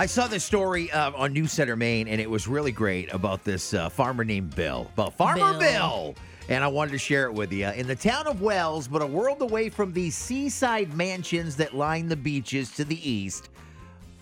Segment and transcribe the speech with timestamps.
[0.00, 3.44] I saw this story uh, on News Center Maine, and it was really great about
[3.44, 4.88] this uh, farmer named Bill.
[4.94, 5.58] About Farmer Bill.
[5.58, 6.14] Bill.
[6.48, 7.68] And I wanted to share it with you.
[7.68, 12.08] In the town of Wells, but a world away from the seaside mansions that line
[12.08, 13.50] the beaches to the east,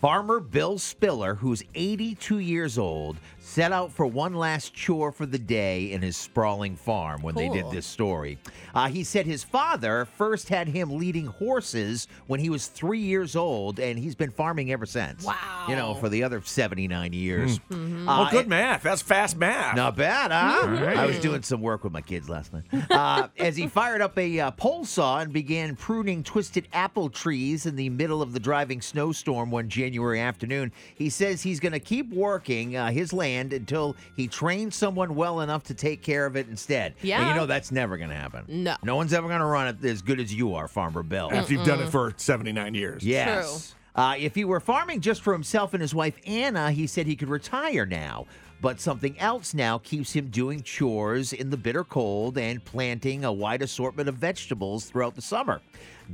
[0.01, 5.41] Farmer Bill Spiller, who's 82 years old, set out for one last chore for the
[5.41, 8.39] day in his sprawling farm when they did this story.
[8.75, 13.35] Uh, he said his father first had him leading horses when he was three years
[13.35, 15.25] old, and he's been farming ever since.
[15.25, 15.65] Wow.
[15.69, 17.59] You know, for the other 79 years.
[17.59, 18.09] Mm-hmm.
[18.09, 18.85] Uh, Well, good math.
[18.85, 19.75] That's fast math.
[19.75, 20.69] not bad, huh?
[20.69, 20.97] right.
[20.97, 22.63] I was doing some work with my kids last night.
[22.89, 27.67] Uh, as he fired up a uh, pole saw and began pruning twisted apple trees
[27.67, 31.81] in the middle of the driving snowstorm one January afternoon, he says he's going to
[31.81, 36.37] keep working uh, his land until he trains someone well enough to take care of
[36.37, 36.95] it instead.
[37.01, 37.29] And Yeah.
[37.29, 38.45] you know that's never going to happen.
[38.49, 38.77] No.
[38.83, 41.31] No one's ever going to run it as good as you are, Farmer Bill.
[41.33, 43.05] After you've done it for 79 years.
[43.05, 43.75] Yes.
[43.99, 47.17] Uh, if he were farming just for himself and his wife Anna, he said he
[47.17, 48.27] could retire now.
[48.61, 53.33] But something else now keeps him doing chores in the bitter cold and planting a
[53.33, 55.61] wide assortment of vegetables throughout the summer.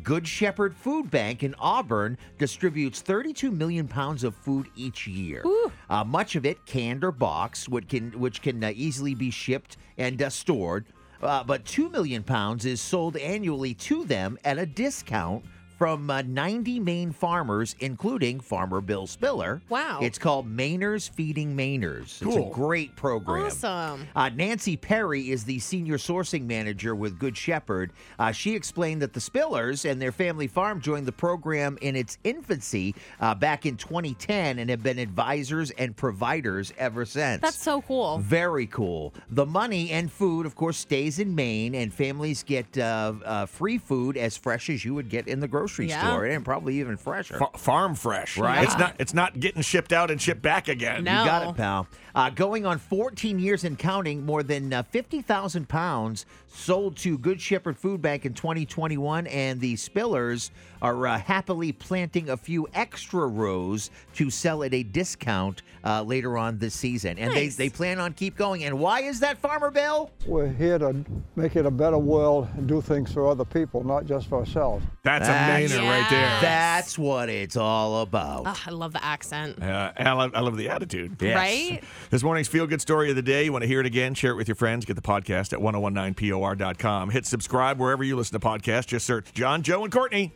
[0.02, 5.42] Good Shepherd Food Bank in Auburn distributes 32 million pounds of food each year.
[5.90, 9.76] Uh, much of it canned or boxed, which can which can uh, easily be shipped
[9.98, 10.86] and uh, stored.
[11.22, 15.44] Uh, but 2 million pounds is sold annually to them at a discount
[15.76, 19.60] from uh, 90 Maine farmers, including Farmer Bill Spiller.
[19.68, 19.98] Wow.
[20.02, 22.02] It's called Mainers Feeding Mainers.
[22.02, 22.50] It's Cool.
[22.50, 23.46] a great program.
[23.46, 24.06] Awesome.
[24.14, 27.92] Uh, Nancy Perry is the senior sourcing manager with Good Shepherd.
[28.18, 32.18] Uh, she explained that the Spillers and their family farm joined the program in its
[32.24, 37.42] infancy uh, back in 2010 and have been advisors and providers ever since.
[37.42, 38.18] That's so cool.
[38.18, 39.12] Very cool.
[39.30, 43.78] The money and food, of course, stays in Maine, and families get uh, uh, free
[43.78, 46.00] food as fresh as you would get in the grocery Yeah.
[46.06, 47.38] store, and probably even fresher.
[47.38, 48.36] Fa- farm fresh.
[48.38, 48.64] Right.
[48.64, 51.04] It's not it's not getting shipped out and shipped back again.
[51.04, 51.20] No.
[51.20, 51.86] You got it, pal.
[52.14, 57.40] Uh, going on 14 years and counting, more than uh, 50,000 pounds sold to Good
[57.40, 63.26] Shepherd Food Bank in 2021, and the Spillers are uh, happily planting a few extra
[63.26, 67.18] rows to sell at a discount uh, later on this season.
[67.18, 67.56] And Nice.
[67.56, 68.62] they, they plan on keep going.
[68.62, 70.08] And why is that, Farmer Bill?
[70.24, 70.94] We're here to
[71.34, 74.84] make it a better world and do things for other people, not just for ourselves.
[75.02, 76.40] That's, That's- a Mainer right there.
[76.40, 78.46] That's what it's all about.
[78.46, 79.62] Ugh, I love the accent.
[79.62, 81.16] Uh, and I, love, I love the attitude.
[81.20, 81.36] Yes.
[81.36, 81.82] Right?
[82.10, 83.44] This morning's feel good story of the day.
[83.44, 84.14] You want to hear it again?
[84.14, 84.84] Share it with your friends.
[84.84, 87.10] Get the podcast at 1019por.com.
[87.10, 88.86] Hit subscribe wherever you listen to podcasts.
[88.86, 90.34] Just search John, Joe, and Courtney.